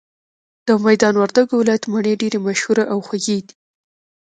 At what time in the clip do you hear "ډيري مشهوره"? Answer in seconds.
2.21-2.83